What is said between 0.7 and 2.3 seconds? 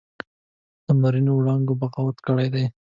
لمرینو وړانګو بغاوت